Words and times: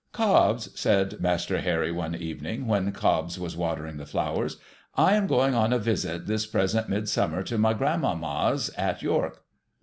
'Cobbs,' 0.23 0.71
said 0.73 1.19
Master 1.21 1.59
Harry, 1.61 1.91
one 1.91 2.15
evening, 2.15 2.65
when 2.65 2.91
Cobbs 2.91 3.37
was 3.37 3.55
watering 3.55 3.97
the 3.97 4.05
flowers, 4.07 4.57
'I 4.95 5.13
am 5.13 5.27
going 5.27 5.53
on 5.53 5.71
a 5.71 5.77
visit, 5.77 6.25
this 6.25 6.47
present 6.47 6.89
Mid 6.89 7.07
summer, 7.07 7.43
to 7.43 7.59
my 7.59 7.75
grandmamma's 7.75 8.71
at 8.75 9.03
York.' 9.03 9.43